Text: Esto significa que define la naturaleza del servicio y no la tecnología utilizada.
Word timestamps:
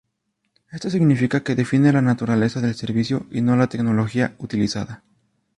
Esto 0.71 0.89
significa 0.89 1.43
que 1.43 1.53
define 1.53 1.93
la 1.93 2.01
naturaleza 2.01 2.59
del 2.59 2.73
servicio 2.73 3.27
y 3.29 3.41
no 3.41 3.55
la 3.55 3.67
tecnología 3.67 4.33
utilizada. 4.39 5.03